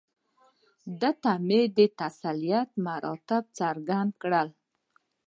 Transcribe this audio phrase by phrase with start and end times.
[0.99, 4.47] ده ته مې د تسلیت مراتب څرګند کړل.